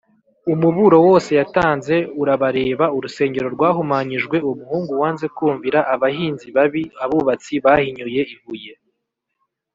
umuburo 0.53 0.97
wose 1.07 1.31
yatanze 1.39 1.95
urabareba 2.21 2.85
urusengero 2.97 3.47
rwahumanyijwe, 3.55 4.37
umuhungu 4.49 4.91
wanze 5.01 5.25
kumvira, 5.37 5.79
abahinzi 5.93 6.47
babi, 6.55 6.83
abubatsi 7.03 7.53
bahinyuye 7.65 8.21
ibuye, 8.35 8.73